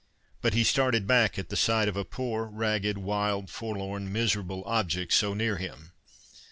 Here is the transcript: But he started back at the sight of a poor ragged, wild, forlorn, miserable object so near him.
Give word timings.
But 0.41 0.55
he 0.55 0.63
started 0.63 1.05
back 1.05 1.37
at 1.37 1.49
the 1.49 1.55
sight 1.55 1.87
of 1.87 1.95
a 1.95 2.03
poor 2.03 2.45
ragged, 2.47 2.97
wild, 2.97 3.51
forlorn, 3.51 4.11
miserable 4.11 4.63
object 4.65 5.13
so 5.13 5.35
near 5.35 5.57
him. 5.57 5.91